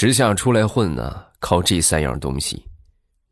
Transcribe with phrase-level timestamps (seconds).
[0.00, 2.68] 时下出来混呢，靠这三样东西：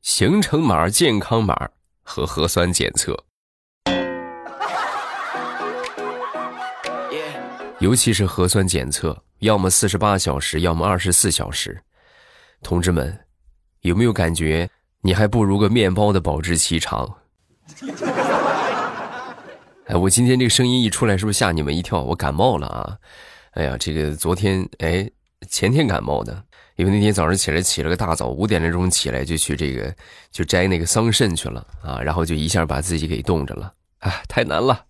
[0.02, 1.68] 行程码、健康码
[2.02, 3.16] 和核酸检测。
[7.78, 11.80] 尤其是核酸检测，要么四十八小时，要么二十四小时。
[12.64, 13.16] 同志们，
[13.82, 14.68] 有没有感觉
[15.02, 17.18] 你还不如个面包的保质期长？
[19.86, 22.02] 哎，我今天这个声音一出来，是不是吓你们一跳？
[22.02, 22.98] 我感冒了啊！
[23.52, 25.08] 哎呀，这个昨天哎
[25.48, 26.44] 前天感冒的，
[26.76, 29.94] 因为那天早上起来起了个大早，五点来钟起来就去这个
[30.30, 34.84] 就摘那个桑葚去了啊，然后就一下把自己给冻着了，啊，太难了。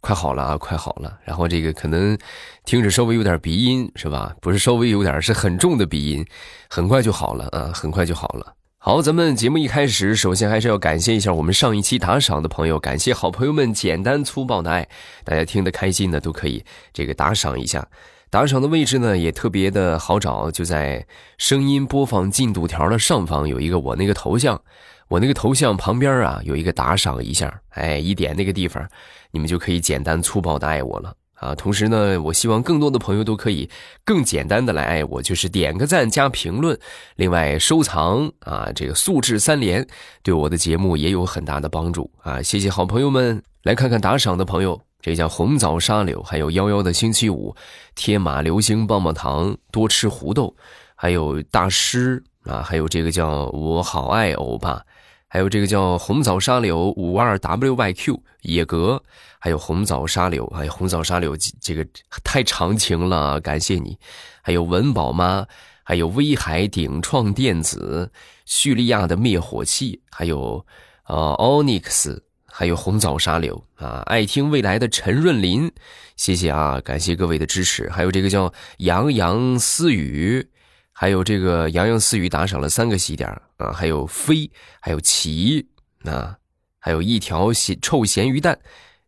[0.00, 1.18] 快好了啊，快好了。
[1.24, 2.16] 然后这个可能
[2.64, 4.36] 听着稍微有点鼻音是吧？
[4.40, 6.24] 不是稍微有点，是很重的鼻音，
[6.70, 8.54] 很快就好了啊，很快就好了。
[8.78, 14.86] 好，咱们节目一开始，首先还是要感谢一下我们上一期打赏的朋友，感谢好朋友们简单粗暴的爱，
[15.24, 17.88] 大家听得开心的都可以这个打赏一下。
[18.30, 21.06] 打赏的位置呢也特别的好找，就在
[21.38, 24.60] 声音播放进度条的上方有一个我那个头像。
[25.08, 28.84] 我那个头像旁边啊有一个打赏一下，哎，一点那个地方，
[29.30, 31.54] 你们就可以简单粗暴的爱我了啊！
[31.54, 33.70] 同时呢，我希望更多的朋友都可以
[34.04, 36.76] 更简单的来爱我，就是点个赞加评论，
[37.14, 39.86] 另外收藏啊，这个素质三连，
[40.24, 42.42] 对我的节目也有很大的帮助啊！
[42.42, 47.54] 谢谢好朋友们，来看看打赏的朋友，这叫红枣沙柳，还有幺幺的星期五，
[47.94, 50.56] 天马流星棒棒糖，多吃胡豆，
[50.96, 54.82] 还有大师啊，还有这个叫我好爱欧巴。
[55.28, 59.00] 还有这个叫红枣沙柳五二 wyq 野格，
[59.38, 61.86] 还有红枣沙柳，哎，红枣沙柳这个
[62.24, 63.96] 太长情了，感谢你。
[64.42, 65.46] 还有文宝妈，
[65.84, 68.10] 还有威海鼎创电子，
[68.44, 70.66] 叙利亚的灭火器，还有
[71.06, 72.18] 呃 onyx，
[72.58, 75.70] 还有红枣沙柳啊，爱听未来的陈润林，
[76.16, 77.90] 谢谢啊，感谢各位的支持。
[77.90, 80.48] 还有这个叫洋洋私语。
[80.90, 85.66] 还有这个洋洋私语打赏了三个喜点啊，还有飞，还有奇，
[86.04, 86.38] 啊，
[86.78, 88.58] 还有一条咸臭咸鱼蛋，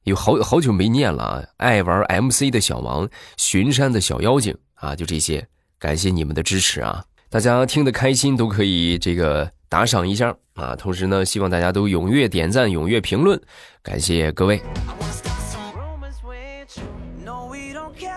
[0.02, 1.44] 有好好久没念了啊！
[1.56, 3.08] 爱玩 MC 的小王，
[3.38, 5.48] 巡山的小妖精啊，就这些，
[5.78, 7.06] 感谢你们的支持啊！
[7.30, 13.40] 大家听得开心都可以这个打赏一下啊，同时呢，希望大家都踊跃点赞，踊跃评论，
[13.82, 14.60] 感谢各位。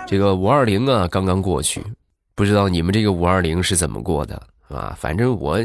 [0.08, 1.84] 这个五二零啊，刚刚过去。
[2.36, 4.96] 不知道你们这个五二零是怎么过的啊？
[4.98, 5.60] 反正我，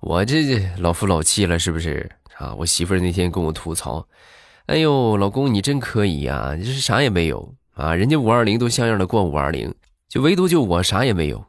[0.00, 2.54] 我这老夫老妻了，是不是啊？
[2.54, 4.06] 我媳妇儿那天跟我吐槽
[4.66, 7.94] ：“哎呦，老公你真可以呀，你是啥也没有啊？
[7.94, 9.74] 人家五二零都像样的过五二零，
[10.08, 11.44] 就唯独就我啥也没有。”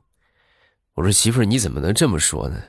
[0.96, 2.62] 我说：“媳妇儿你怎么能这么说呢？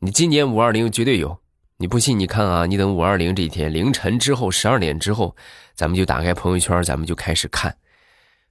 [0.00, 1.38] 你今年五二零绝对有，
[1.78, 5.34] 你不信你看啊，你等五二零这一天凌晨之后十二点之后，
[5.74, 7.76] 咱们就打开朋友圈，咱们就开始看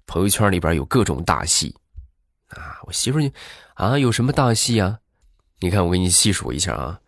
[0.08, 1.76] 朋友圈里边有各种大戏。”
[2.50, 3.32] 啊，我媳妇儿，
[3.76, 5.00] 啊，有什么大戏啊？
[5.60, 7.00] 你看，我给你细数一下啊。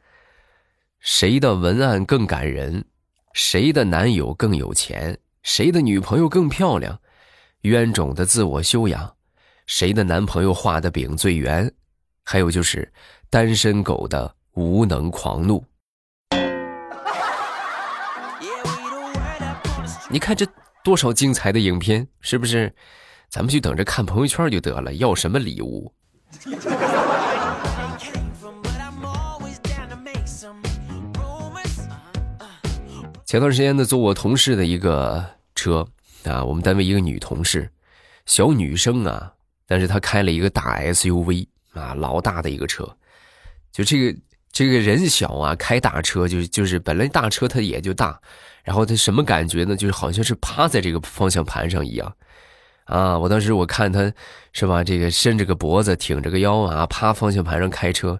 [0.99, 2.85] 谁的文案更感人？
[3.33, 5.17] 谁的男友更有钱？
[5.43, 6.99] 谁的女朋友更漂亮？
[7.61, 9.15] 冤种的自我修养？
[9.65, 11.71] 谁的男朋友画的饼最圆？
[12.23, 12.91] 还有就是
[13.29, 15.63] 单身狗的无能狂怒。
[20.09, 20.47] 你看这
[20.83, 22.73] 多少精彩的影片，是不是？
[23.29, 25.93] 咱们就等着看朋友圈就得了，要什么礼物？
[33.25, 35.85] 前段时间呢，坐我同事的一个车
[36.23, 37.69] 啊，我们单位一个女同事，
[38.25, 39.33] 小女生啊，
[39.67, 42.89] 但是她开了一个大 SUV 啊，老大的一个车，
[43.77, 44.19] 就这个
[44.51, 48.19] 这个人小啊，开大车就就是本来大车它也就大，
[48.63, 49.75] 然后它什么感觉呢？
[49.75, 52.11] 就是好像是趴在这个方向盘上一样。
[52.85, 53.19] 啊！
[53.19, 54.11] 我当时我看他，
[54.51, 54.83] 是吧？
[54.83, 58.19] 这个伸着个脖子，挺着个腰啊，趴方向盘上开车，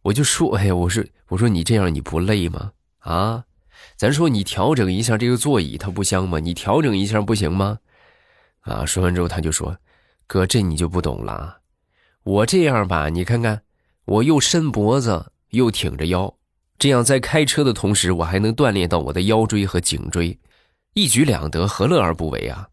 [0.00, 2.70] 我就说：“哎呀，我说，我说你这样你不累吗？
[3.00, 3.44] 啊，
[3.96, 6.38] 咱说你调整一下这个座椅，它不香吗？
[6.38, 7.78] 你调整一下不行吗？”
[8.62, 8.86] 啊！
[8.86, 9.76] 说完之后他就说
[10.26, 11.58] ：“哥，这你就不懂了。
[12.22, 13.60] 我这样吧，你看看，
[14.06, 16.32] 我又伸脖子，又挺着腰，
[16.78, 20.38] 这样在开车的同时，我还能锻炼到我的腰椎和颈椎，
[20.94, 22.68] 一举两得，何乐而不为啊？”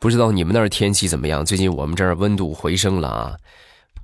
[0.00, 1.46] 不知道你们那儿天气怎么样？
[1.46, 3.36] 最近我们这儿温度回升了啊，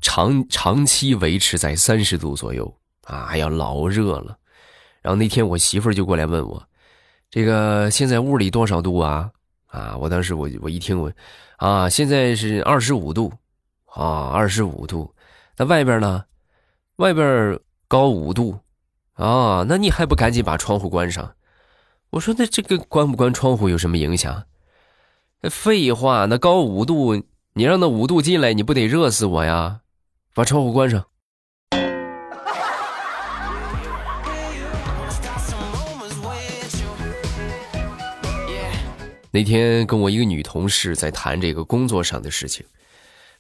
[0.00, 2.72] 长长期维持在三十度左右
[3.06, 4.38] 啊，哎呀，老热了。
[5.02, 6.68] 然后那天我媳妇儿就过来问我，
[7.30, 9.30] 这个现在屋里多少度啊？
[9.66, 11.12] 啊，我当时我我一听我，
[11.56, 13.32] 啊，现在是二十五度，
[13.86, 15.12] 啊，二十五度。
[15.56, 16.24] 那外边呢？
[16.96, 17.58] 外边
[17.88, 18.58] 高五度，
[19.14, 21.34] 啊，那你还不赶紧把窗户关上？
[22.10, 24.44] 我说那这个关不关窗户有什么影响？
[25.50, 29.80] 废话，那高五度，你让那五度进来，你不得热死我呀？
[30.32, 31.04] 把窗户关上。
[39.36, 42.64] 那天跟我一个女同事在谈这个工作上的事情，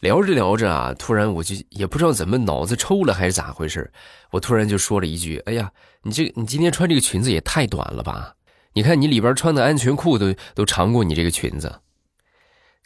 [0.00, 3.90] 聊着聊着啊，突然我就也不知道怎么脑子抽了还是咋回事，
[4.30, 5.72] 我突然就说了一句：“哎呀，
[6.02, 8.34] 你这你今天穿这个裙子也太短了吧？
[8.74, 11.80] 你看你里边穿的安全裤都都长过你这个裙子。”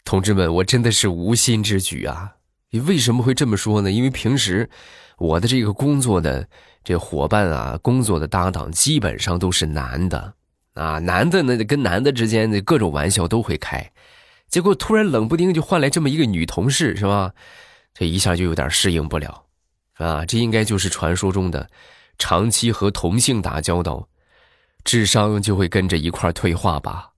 [0.05, 2.35] 同志们，我真的是无心之举啊！
[2.69, 3.91] 你为什么会这么说呢？
[3.91, 4.69] 因为平时
[5.17, 6.47] 我的这个工作的
[6.81, 10.35] 这伙伴啊，工作的搭档基本上都是男的。
[10.73, 13.91] 啊，男的那跟男的之间的各种玩笑都会开，
[14.47, 17.33] 结果突然冷不丁就换来这么一个女同事，是吧？
[17.93, 19.43] 这一下就有点适应不了，
[19.95, 21.69] 啊，这应该就是传说中的
[22.17, 24.07] 长期和同性打交道，
[24.85, 27.09] 智商就会跟着一块退化吧。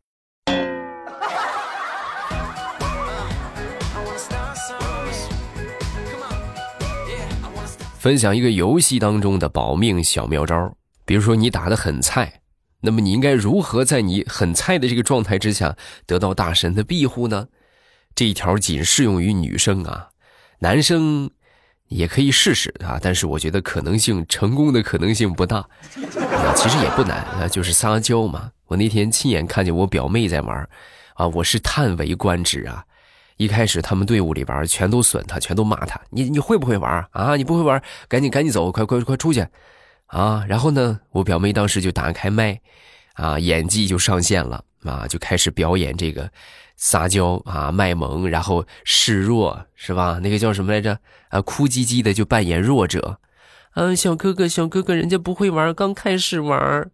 [8.00, 12.42] 分享一个游戏当中的保命小妙招，比如说你打的很菜。
[12.86, 15.76] 那么你应该如何在你很菜的这个状态之下
[16.06, 17.48] 得到大神的庇护呢？
[18.14, 20.10] 这一条仅适用于女生啊，
[20.60, 21.32] 男生
[21.88, 28.52] 也可以试试啊，但是我觉得可能性成功的可能性不大啊，其实也不难啊，就是撒娇嘛。
[28.68, 30.68] 我那天亲眼看见我表妹在玩
[31.14, 32.84] 啊，我是叹为观止啊。
[33.38, 37.36] 一开始他们队伍里边全都损他，全都骂他，你你会不会玩啊？
[37.36, 39.48] 你不会玩，赶紧赶紧走，快快快出去！
[40.14, 42.62] 啊，然后呢，我表妹当时就打开麦，
[43.14, 46.32] 啊，演技就上线了啊，就开始表演这个
[46.78, 50.20] 撒娇啊、卖萌，然后示弱，是吧？
[50.22, 51.00] 那个叫什么来着？
[51.30, 53.18] 啊，哭唧唧的就扮演弱者，
[53.74, 56.92] 嗯，小哥哥，小哥哥，人家不会玩，刚开始玩，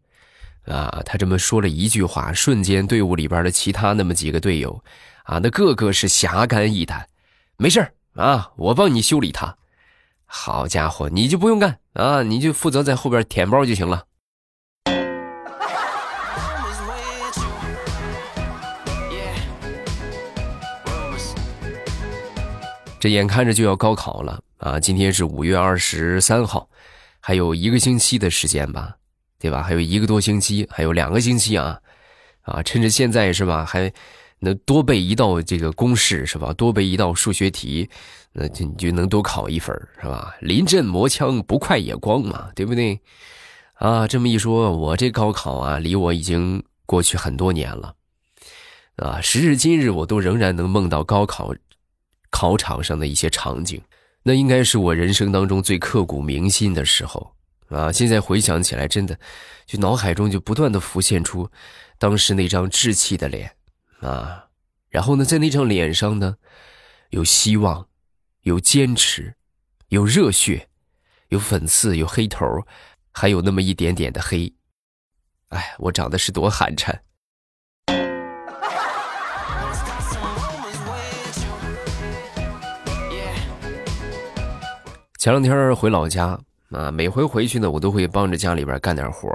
[0.63, 4.81] 啊，他这么说了一句话，瞬间队伍里边的其他那么几个队友，
[5.24, 7.06] 啊，那个个是侠肝义胆，
[7.57, 9.57] 没事啊，我帮你修理他。
[10.31, 14.04] 好家伙，你就不用干啊，你就负责在后边舔包就行了。
[23.00, 26.70] 这眼看着就要高考了啊，今天是五月二十三号，
[27.20, 28.96] 还有一个星期的时间吧，
[29.40, 29.64] 对吧？
[29.64, 31.80] 还有一个多星期，还有两个星期啊，
[32.44, 33.92] 啊，趁着现在是吧，还。
[34.42, 36.54] 能多背一道这个公式是吧？
[36.54, 37.90] 多背一道数学题，
[38.34, 40.36] 那就你就能多考一分是吧？
[40.42, 43.02] 临阵磨枪，不快也光嘛，对不对？
[43.74, 47.96] 啊，这么一说，我这高考啊，离我已经过去很多年了，
[48.98, 51.56] 啊，时至今日，我都仍然能梦到高考
[52.30, 53.81] 考场上的一些场景，
[54.24, 57.32] 那应该是我人生当中最刻骨铭心的时候
[57.70, 57.92] 啊！
[57.92, 59.18] 现在回想起来，真的，
[59.66, 61.50] 就脑海中就不断的浮现出
[61.98, 63.52] 当时那张稚气的脸。
[64.02, 64.46] 啊，
[64.90, 66.36] 然后呢，在那张脸上呢，
[67.10, 67.88] 有希望，
[68.50, 69.36] 有坚持，
[69.90, 70.68] 有热血，
[71.28, 72.44] 有粉刺，有黑头，
[73.12, 74.51] 还有那么一点点的黑。
[75.50, 76.98] 哎，我长得是多寒碜。
[85.19, 86.40] 前两天回老家
[86.72, 89.30] 啊，每回回去呢，我都会帮着家里边干点活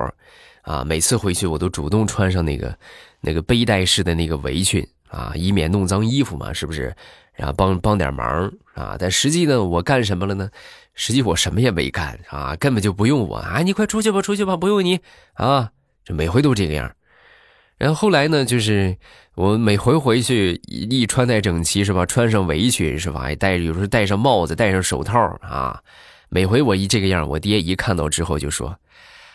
[0.63, 2.77] 啊，每次回去我都主动穿上那个。
[3.21, 6.95] 那个背带式的那个围裙啊，以免弄脏衣服嘛，是不是？
[7.33, 8.97] 然后帮帮点忙啊。
[8.99, 10.51] 但实际呢，我干什么了呢？
[10.95, 13.61] 实际我什么也没干啊，根本就不用我啊。
[13.63, 15.01] 你快出去吧，出去吧，不用你
[15.35, 15.71] 啊。
[16.05, 16.95] 这每回都这个样。
[17.79, 18.97] 然后后来呢，就是
[19.35, 22.07] 我每回回去一穿戴整齐是吧？
[22.07, 23.21] 穿上围裙是吧？
[23.21, 25.81] 还戴有时候戴上帽子，戴上手套啊。
[26.29, 28.79] 每回我一这个样，我爹一看到之后就说。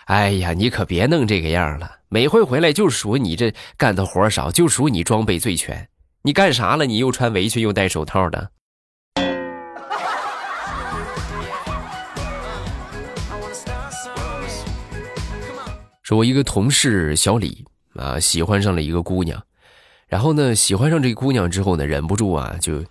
[0.06, 1.98] 哎呀，你可别弄这个样了！
[2.08, 5.88] 每回回来就数你这干的活少，就数你装备最全。
[6.24, 6.88] 你干啥了？
[6.88, 8.50] 你又穿围裙又戴手套的。
[16.02, 19.46] 说，我一个同事小李啊，喜欢上了一个姑娘，
[20.08, 22.84] 然后呢，喜欢上这个姑娘之后呢，忍不住啊，就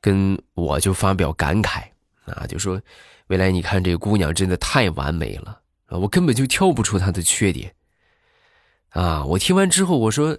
[0.00, 1.82] 跟我就发表感慨
[2.24, 2.80] 啊，就说，
[3.26, 5.98] 未来你看这个姑娘真的太完美了啊。
[5.98, 7.74] 我根本就挑不出她的缺点，
[8.88, 9.22] 啊！
[9.26, 10.38] 我听完之后我说：“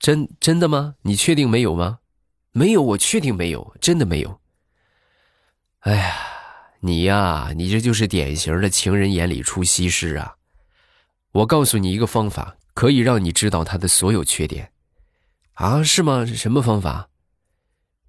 [0.00, 0.94] 真真的吗？
[1.02, 1.98] 你确定没有吗？
[2.52, 4.40] 没有，我确定没有，真的没有。”
[5.80, 6.14] 哎呀，
[6.84, 10.34] 你呀你这就是典型的情人眼里出西施啊。
[11.30, 14.72] 我告诉你一个方法可以让你知道她的所有缺点。
[15.54, 16.26] 啊是吗？
[16.26, 17.08] 什么方法？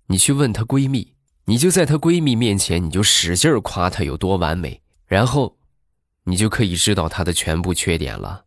[0.08, 1.14] 你去问她闺蜜
[1.46, 5.56] 你就在她闺蜜面前你就使劲夸她有多完美然后
[6.24, 8.46] 你就可以知道她的全部缺点了。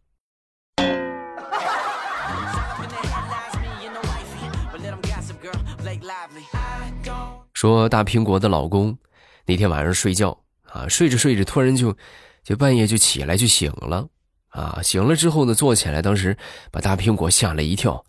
[7.54, 8.99] 说大苹果的老公
[9.46, 11.96] 那天晚上睡觉啊，睡着睡着突然就
[12.42, 14.08] 就半夜就起来就醒了
[14.48, 16.36] 啊，醒了之后呢坐起来，当时
[16.70, 18.04] 把大苹果吓了一跳。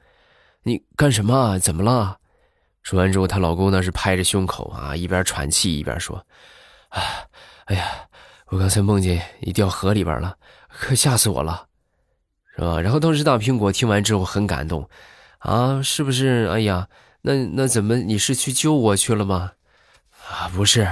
[0.64, 1.58] 你干什么？
[1.60, 2.18] 怎么了？
[2.84, 6.18] 说完之后，她老公呢是拍着胸口啊，一边喘气一边说
[6.90, 7.02] ：“啊，
[7.66, 7.86] 哎呀，
[8.48, 11.68] 我刚才梦见你掉河里边了，可吓死我了，
[12.56, 14.90] 是吧？”然后当时大苹果听完之后很感动，
[15.40, 16.50] 啊，是不是？
[16.52, 16.88] 哎呀。
[17.22, 17.98] 那那怎么？
[17.98, 19.52] 你是去救我去了吗？
[20.30, 20.88] 啊，不是，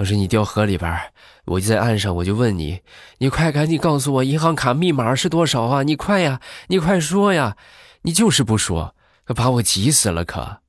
[0.00, 0.98] 当时你掉河里边，
[1.44, 2.80] 我就在岸上，我就问你，
[3.18, 5.82] 你快赶紧告诉我银行卡密码是多少啊！
[5.82, 7.54] 你快呀，你快说呀！
[8.00, 10.60] 你就是不说，可把我急死了，可。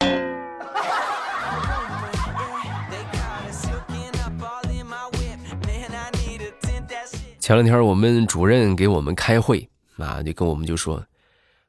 [7.40, 11.02] 前两天我们主任给我们开会啊，就跟我们就说。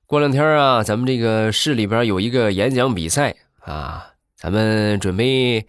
[0.05, 5.65] 过两天啊，咱们这个市里边有一个演讲比赛啊，咱们准备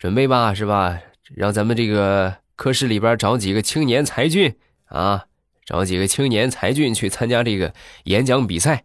[0.00, 0.98] 准备吧，是吧？
[1.34, 5.26] 让咱们这个科室里边找几个青年才俊啊，
[5.66, 8.84] 找几个青年才俊去参加这个演讲比赛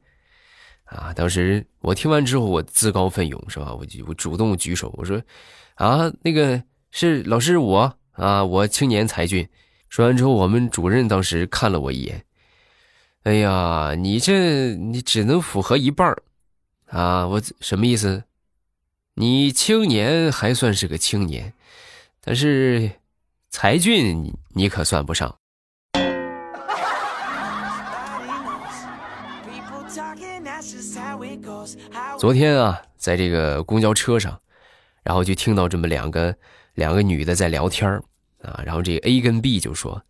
[0.84, 1.14] 啊。
[1.14, 3.74] 当时我听完之后，我自告奋勇，是吧？
[3.74, 5.22] 我就我主动举手，我说
[5.76, 9.48] 啊，那个是老师我啊，我青年才俊。
[9.88, 12.26] 说完之后，我们主任当时看了我一眼。
[13.24, 16.14] 哎呀，你这你只能符合一半
[16.88, 17.26] 啊！
[17.26, 18.26] 我什么意思？
[19.18, 21.54] 你青年还算是个青年，
[22.20, 22.92] 但是
[23.50, 25.34] 才俊你可算不上。
[32.20, 34.38] 昨天啊，在这个公交车上，
[35.02, 36.36] 然后就听到这么两个
[36.74, 37.90] 两个女的在聊天
[38.42, 40.04] 啊，然后这 A 跟 B 就说：“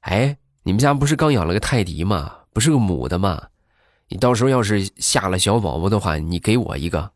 [0.00, 3.48] 哎，你们家不是刚养了个泰迪吗？”不是个母的吗？
[4.08, 7.12] 你到时候要是下了小宝宝的话，你给我一个。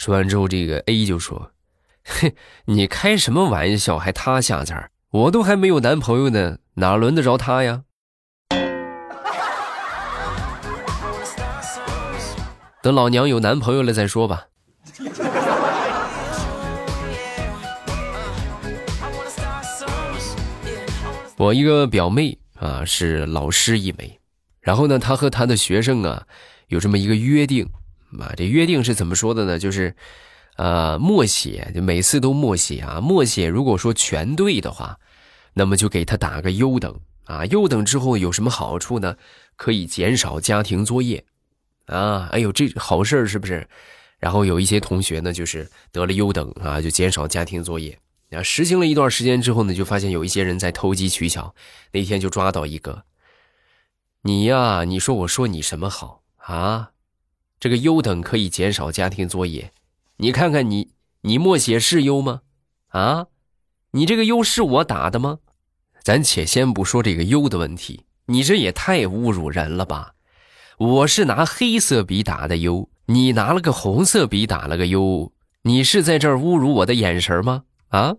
[0.00, 1.52] 说完之后，这个 A 就说
[2.02, 3.98] ：“嘿， 你开什么玩笑？
[3.98, 7.82] 还他下崽我都还没有男朋友呢，哪轮得着他呀？”
[12.82, 14.46] 等老娘有男朋友了再说吧。
[21.36, 24.18] 我一个表妹啊，是老师一枚。
[24.62, 26.26] 然后呢，她和她的学生啊，
[26.68, 27.68] 有这么一个约定，
[28.18, 29.58] 啊，这约定是怎么说的呢？
[29.58, 29.94] 就是，
[30.56, 33.00] 呃，默写，就每次都默写啊。
[33.00, 34.98] 默写如果说全对的话，
[35.54, 37.44] 那么就给他打个优等啊。
[37.46, 39.16] 优等之后有什么好处呢？
[39.56, 41.24] 可以减少家庭作业，
[41.86, 43.68] 啊，哎呦，这好事是不是？
[44.18, 47.98] 然后有一些同学呢，就是得了优等啊，就减少家庭作业。
[48.30, 51.54] 啊，实行了一段时间之后呢，就发现有一些人在投机取巧，
[51.92, 53.04] 那天就抓到一个。
[54.22, 56.90] 你呀，你说我说你什么好啊？
[57.60, 59.70] 这个优等可以减少家庭作业，
[60.16, 60.88] 你看看你，
[61.20, 62.40] 你默写是优吗？
[62.88, 63.26] 啊，
[63.90, 65.40] 你这个优是我打的吗？
[66.02, 70.14] 咱且先不说这个优的问题，你这也太侮辱人了吧！
[70.78, 75.30] 我是拿黑色笔打的优，你拿了个红色笔打了个优，
[75.64, 77.64] 你是在这儿侮辱我的眼神吗？
[77.88, 78.16] 啊？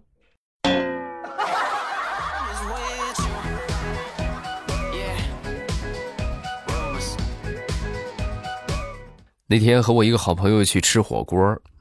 [9.52, 11.38] 那天和我一个好朋友去吃火锅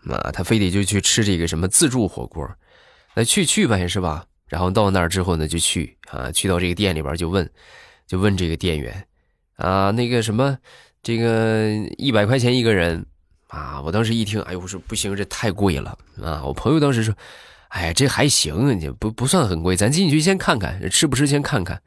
[0.08, 2.44] 啊，他非得就去吃这个什么自助火锅，
[3.14, 4.26] 那去去呗是吧？
[4.48, 7.48] 然后到那儿之后呢，就去啊，去到这个店里边就问，
[8.08, 9.06] 就问这个店员，
[9.54, 10.58] 啊，那个什么，
[11.00, 13.06] 这个一百块钱一个人
[13.46, 16.42] 啊，我当时一听，哎呦，我说不行，这太贵了啊！
[16.44, 17.14] 我朋友当时说，
[17.68, 21.80] 哎，这还行，你不不算很贵，咱进去先看看，吃不吃先看看，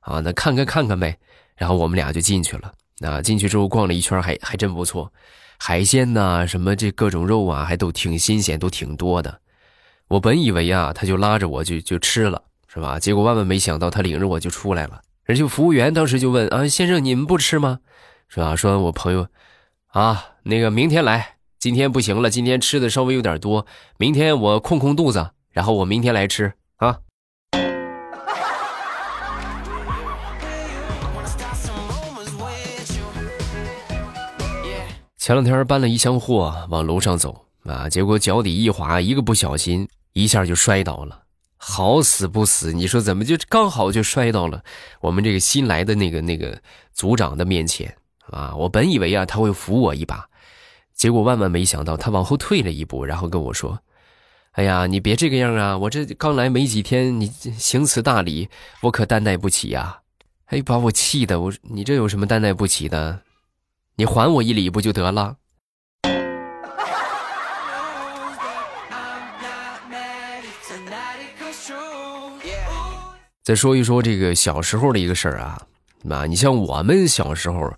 [0.00, 1.16] 啊，那看看看看呗。
[1.54, 2.72] 然后我们俩就进去了。
[3.04, 5.12] 啊，进去之后逛了一圈，还还真不错，
[5.58, 9.40] 海鲜呐，什么这各种肉啊，还都挺新鲜，都挺多的。
[10.08, 12.42] 我本以为啊，他就拉着我就就吃了，
[12.72, 12.98] 是吧？
[12.98, 15.00] 结果万万没想到，他领着我就出来了。
[15.26, 17.78] 而且服务员当时就问啊，先生你们不吃吗？
[18.28, 18.56] 是吧？
[18.56, 19.26] 说我朋友，
[19.88, 23.66] 啊，那个明天来，今天不行了，今天吃的稍微有点多，
[23.98, 26.98] 明天我空空肚子，然后我明天来吃啊。
[35.22, 41.22] 前两天搬了一箱货往楼上走啊，结果脚底一滑，一个不小心一下就摔倒了。
[41.56, 44.64] 好死不死，你说怎么就刚好就摔到了
[45.00, 46.60] 我们这个新来的那个那个
[46.92, 47.94] 组长的面前
[48.32, 48.52] 啊？
[48.56, 50.28] 我本以为啊他会扶我一把，
[50.92, 53.78] 结果万万没想到他往后退了一步，然后跟我说
[54.58, 55.78] ：“哎呀，你别这个样啊！
[55.78, 58.48] 我这刚来没几天，你行此大礼，
[58.80, 60.00] 我可担待不起呀！”
[60.50, 63.20] 哎，把我气的，我你这有什么担待不起的？
[63.96, 65.36] 你还我一礼不就得了？
[73.44, 75.60] 再说一说这个小时候的一个事儿啊，
[76.08, 77.74] 啊，你像我们小时候，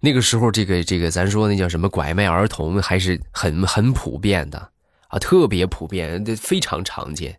[0.00, 4.72] 那个时候这个这个，咱说那叫什么拐卖儿童还是很很普遍的
[5.08, 7.38] 啊，特别普遍，非常常见。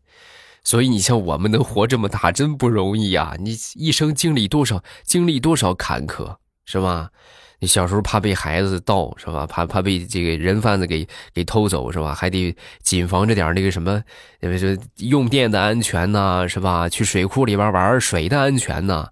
[0.63, 3.35] 所以你像我们能活这么大，真不容易啊！
[3.37, 7.11] 你一生经历多少经历多少坎坷，是吧？
[7.59, 9.47] 你小时候怕被孩子盗，是吧？
[9.47, 12.13] 怕怕被这个人贩子给给偷走，是吧？
[12.13, 14.03] 还得谨防着点那个什么，
[14.39, 16.87] 这用电的安全呐，是吧？
[16.87, 19.09] 去水库里边玩水的安全呐，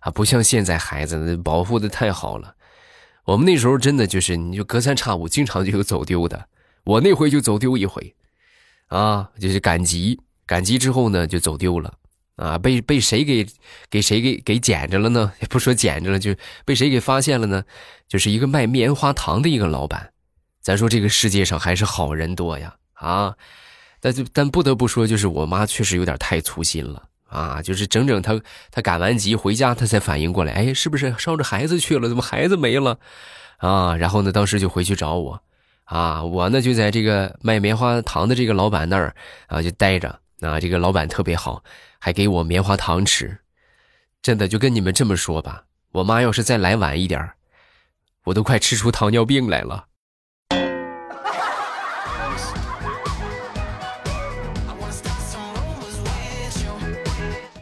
[0.00, 2.54] 啊，不像现在孩子保护的太好了。
[3.24, 6.48] 我们那时候真的就是，你就隔三差五，经常就有走丢的。
[6.84, 8.14] 我那回就走丢一回，
[8.86, 10.20] 啊，就是赶集。
[10.46, 11.92] 赶集之后呢，就走丢了，
[12.38, 13.44] 啊，被被谁给
[13.90, 15.32] 给谁给给捡着了呢？
[15.42, 17.64] 也不说捡着了，就被谁给发现了呢？
[18.06, 20.12] 就是一个卖棉花糖的一个老板。
[20.60, 23.34] 咱说这个世界上还是好人多呀，啊，
[24.00, 28.40] 但就但不得不说，就是我妈确实有点太粗心了啊，就是整整她
[28.70, 32.08] 她赶完集回家，她才反应过来，哎，是不是捎着孩子去了？
[32.08, 32.98] 怎么孩子没了？
[33.56, 35.42] 啊，然后呢，当时就回去找我，
[35.84, 39.16] 啊，我呢就在这个卖棉花糖的这个老板那儿
[39.48, 40.20] 啊就待着。
[40.40, 41.64] 啊这个老板特别好，
[41.98, 43.38] 还给我棉花糖吃，
[44.22, 47.30] 真的就跟你们这么说吧，我妈要是再来晚一点
[48.24, 49.86] 我都快吃出糖尿病来了。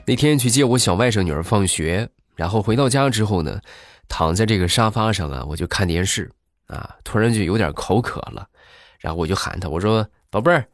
[0.07, 3.61] 那天去接我小外甥女儿放学，然后回到家之后呢，
[4.09, 6.31] 躺在这个沙发上啊，我就看电视
[6.67, 8.49] 啊，突然就有点口渴了，
[9.01, 10.69] 然后我就喊她，我说宝贝儿。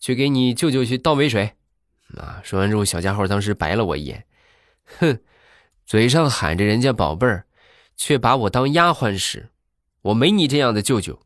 [0.00, 1.54] 去给你舅舅去倒杯水，
[2.16, 2.40] 啊！
[2.42, 4.24] 说完之后，小家伙当时白了我一眼，
[4.98, 5.18] 哼，
[5.84, 7.44] 嘴上喊着人家宝贝儿，
[7.96, 9.50] 却把我当丫鬟使，
[10.02, 11.20] 我没你这样的舅舅。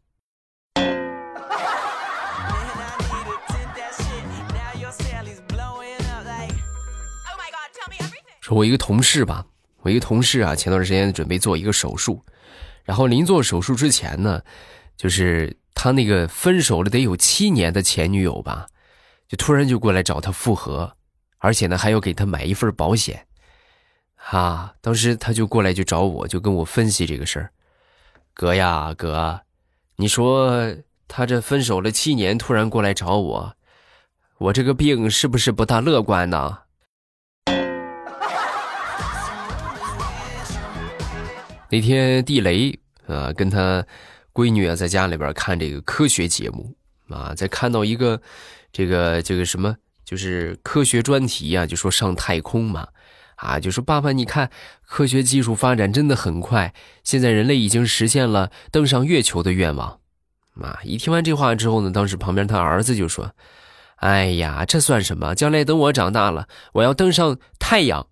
[8.41, 9.47] 说，我一个同事吧，
[9.83, 12.25] 我一个同事啊，前段时间准备做一个手术，
[12.85, 14.43] 然后临做手术之前呢，
[14.97, 15.57] 就是。
[15.75, 18.67] 他那个分手了得有七年的前女友吧，
[19.33, 20.95] 就突然就过来找他复合，
[21.39, 23.27] 而且呢还要给他买一份保险，
[24.17, 27.51] 啊，当时他就过来就找我，就跟我分析这个事儿，
[28.35, 29.41] 哥呀哥，
[29.97, 30.77] 你说
[31.09, 33.57] 他这分手了七年，突然过来找我，
[34.37, 36.59] 我这个病是不是不大乐观呢？
[41.73, 43.83] 那天地雷啊跟他。
[44.35, 46.75] 闺女啊，在家里边看这个科学节目
[47.13, 48.21] 啊，在看到一个
[48.73, 52.89] 这个这个什么，就是科学专题啊，就说上太空嘛，
[53.37, 54.51] 啊，就说爸爸，你看
[54.87, 60.01] 科学技术发展真的很快，现在人类已经实现了登上月球的愿望。
[60.61, 63.33] 啊，一听完这话之后呢，当时旁边他儿子就说
[63.97, 65.35] ：“哎呀，这算什么？
[65.35, 68.07] 将来等我长大了，我要登上太阳。”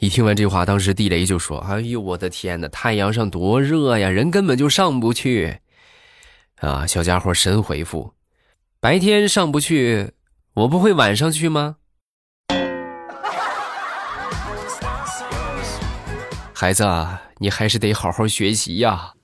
[0.00, 2.68] 一听完这话，当时地雷就说：“哎呦，我的天哪！
[2.68, 5.58] 太阳上多热呀，人根本就上不去。”
[6.60, 8.14] 啊，小家伙神回复
[8.84, 10.12] ：“白天上不去，
[10.52, 11.76] 我不会晚上去吗？”
[16.52, 19.14] 孩子啊，你还是得好好学习呀。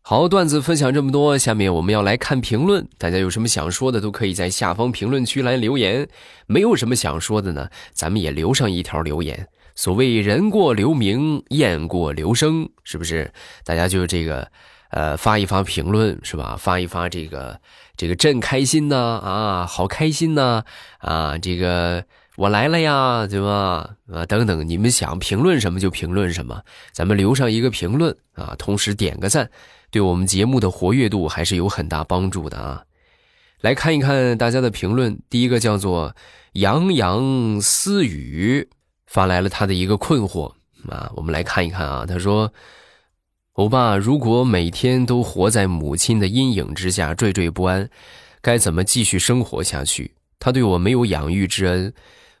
[0.00, 2.86] 好，段子分享这么多，下面我们要来看评论。
[2.96, 6.08] 大家有什么想说的，都可以在下方评论区来留言。
[6.46, 9.48] 没有什么想说的呢，咱们也留上一条留言。
[9.78, 13.32] 所谓人过留名，雁过留声，是不是？
[13.62, 14.50] 大家就这个，
[14.90, 16.56] 呃，发一发评论，是吧？
[16.58, 17.60] 发一发这个，
[17.96, 20.64] 这个朕开心呐，啊，好开心呐，
[20.98, 23.90] 啊，这个我来了呀，对吧？
[24.12, 29.48] 啊，等等，你们想评论什么就评论什么，咱们留上一个评论啊，同时点个赞。
[29.92, 32.82] 对我们节目的活跃度还是有很大帮助的啊！
[33.60, 35.20] 来看一看大家的评论。
[35.30, 36.16] 第一个叫做
[36.54, 38.68] 洋洋私语
[39.08, 40.52] 发来了他的一个困惑
[40.88, 42.06] 啊，我们来看一看啊。
[42.06, 42.52] 他说
[43.54, 47.90] ：“欧巴，如果每天都活在母亲的阴影之下，惴惴不安，
[48.40, 50.14] 该怎么继续生活下去？
[50.38, 51.92] 他对我没有养育之恩，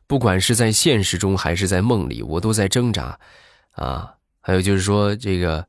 [0.06, 3.18] 不管是在现实中还是在梦里，我都在挣扎
[3.72, 4.14] 啊。
[4.40, 5.66] 还有就是说这个。”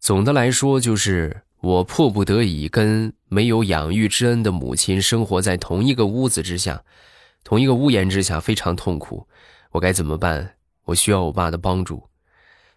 [0.00, 6.84] 总的来说，就是我迫不得已跟没有养育之恩的母亲生活在同一个屋子之下，
[7.42, 9.26] 同一个屋檐之下，非常痛苦。
[9.72, 10.56] 我该怎么办？
[10.84, 12.08] 我需要我爸的帮助。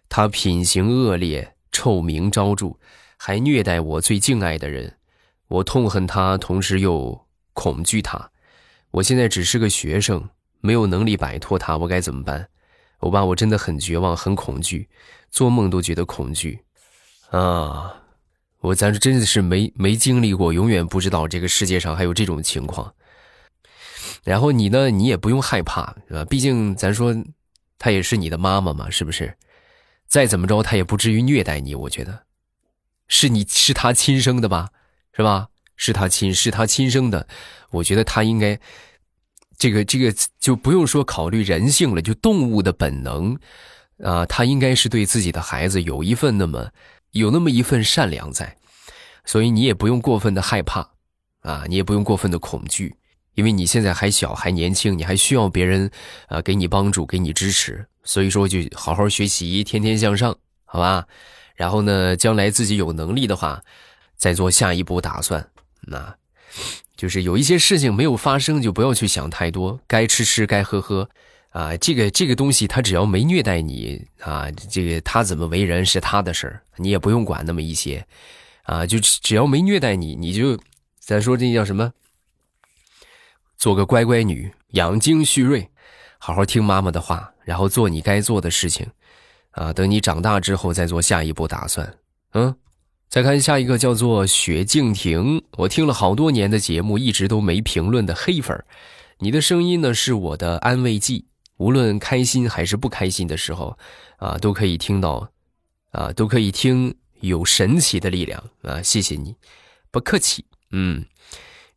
[0.08, 2.76] 他品行恶劣，臭名昭著，
[3.16, 4.98] 还虐待我最敬爱的人。
[5.48, 8.30] 我痛恨他，同时又恐惧他。
[8.90, 10.28] 我现在只是个学生，
[10.60, 11.78] 没有能力摆脱他。
[11.78, 12.48] 我该怎么办？
[13.00, 14.88] 我爸，我真的很绝望，很恐惧，
[15.30, 16.60] 做梦都觉得恐惧。
[17.30, 18.02] 啊，
[18.60, 22.94] 我咱真的是没没经历过，永远不知道这个世界上还有这种情况。
[24.24, 26.24] 然后你呢，你也不用害怕，是吧？
[26.24, 27.14] 毕竟咱说，
[27.78, 29.36] 她也是你的妈妈嘛，是不是？
[30.06, 31.74] 再怎么着，她也不至于虐待你。
[31.74, 32.24] 我觉得，
[33.08, 34.70] 是你是她亲生的吧，
[35.12, 35.48] 是吧？
[35.76, 37.26] 是她亲，是她亲生的。
[37.70, 38.58] 我觉得她应该，
[39.58, 43.38] 这个这个就不用说考虑人性了，就动物的本能
[43.98, 46.70] 啊，她应该是对自己的孩子有一份那么。
[47.12, 48.56] 有那么一份善良在，
[49.26, 50.80] 所以你也不用过分的害怕，
[51.40, 52.96] 啊，你也不用过分的恐惧，
[53.34, 55.90] 因为你现在还小还年轻，你还需要别人
[56.28, 61.06] 啊给你帮助，给你支持，所以说就好好学习，天天向上，好吧？
[61.54, 63.62] 然后呢，将来自己有能力的话，
[64.16, 65.48] 再做下一步打算。
[65.82, 66.14] 那，
[66.96, 71.08] 就是有一些事情没有发生，就不要去想太多，该吃吃，该喝喝。
[71.50, 78.06] 啊，这个这个东西，他只要没虐待你啊，这个他怎么为人是他的事儿，你也不用管那么一些，
[78.62, 80.58] 啊，就只要没虐待你，你就
[80.98, 81.92] 咱说这叫什么？
[83.62, 85.70] 做个乖乖女，养精蓄锐，
[86.18, 88.84] 好好听妈妈的话，然后做你该做的事情，
[89.52, 91.94] 啊，等你长大之后再做下一步打算。
[92.32, 92.56] 嗯，
[93.08, 98.64] 再看下一个叫做雪静婷，我听了好多年的节目，一直都没评论的黑粉
[99.18, 101.26] 你的声音呢是我的安慰剂。
[101.58, 103.78] 无论开心还是不开心的时候，
[104.16, 105.30] 啊，都可以听到，
[105.92, 108.82] 啊，都可以听有神奇的力量啊！
[108.82, 109.36] 谢谢你，
[109.92, 110.44] 不客气。
[110.72, 111.04] 嗯，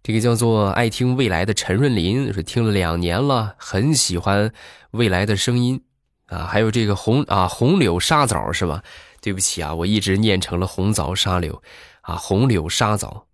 [0.06, 4.52] 这个叫做爱听未来的陈润林是听了两年了，很喜欢
[4.91, 5.82] 未来的声音
[6.28, 6.44] 啊。
[6.44, 8.84] 还有这个红啊红柳沙枣是吧？
[9.20, 11.60] 对不起啊，我一直念成了红枣沙柳
[12.02, 13.26] 啊，红柳沙枣，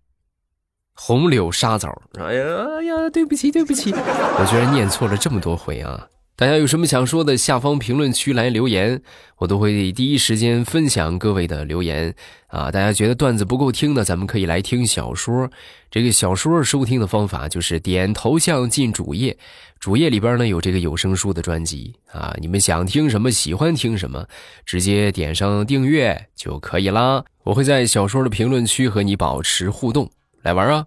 [0.94, 2.00] 红柳沙枣。
[2.18, 6.08] 哎呀呀，对不起对不起，我居然念错了这么多回啊！
[6.34, 9.00] 大家有什么想说的，下方评论区来留言，
[9.36, 12.14] 我都会第一时间分享各位的留言
[12.48, 12.70] 啊！
[12.70, 15.50] 大家觉得段子不够听的，咱们可以来听小说。
[15.90, 19.36] 这个小说收听的方法就是点头像进主页，
[19.78, 22.34] 主页里边呢有这个有声书的专辑啊。
[22.40, 24.26] 你们想听什么，喜欢听什么，
[24.64, 27.22] 直接点上订阅就可以啦。
[27.44, 30.10] 我会在小说的评论区和你保持互动，
[30.42, 30.86] 来玩啊！